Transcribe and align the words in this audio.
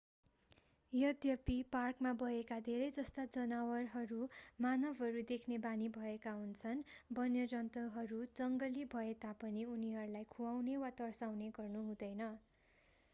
यद्यपि 0.93 1.57
पार्कमा 1.73 2.13
भएका 2.21 2.55
धेरैजस्ता 2.67 3.25
जनावरहरू 3.35 4.29
मानवहरू 4.59 5.21
देख्ने 5.27 5.59
बानी 5.67 5.91
भएका 5.99 6.33
हुन्छन् 6.39 6.83
वन्यजन्तुहरू 7.13 8.23
जंगली 8.35 8.89
भए 8.91 9.13
तापनि 9.21 9.69
उनीहरूलाई 9.71 10.31
खुवाउने 10.33 10.79
वा 10.79 10.93
तर्साउने 10.99 11.55
गर्नु 11.55 11.87
हुँदैन 11.87 12.29